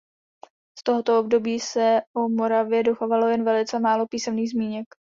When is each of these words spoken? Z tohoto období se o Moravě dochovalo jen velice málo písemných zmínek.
Z 0.79 0.83
tohoto 0.83 1.19
období 1.19 1.59
se 1.59 2.01
o 2.17 2.29
Moravě 2.29 2.83
dochovalo 2.83 3.27
jen 3.27 3.43
velice 3.45 3.79
málo 3.79 4.07
písemných 4.07 4.51
zmínek. 4.51 4.85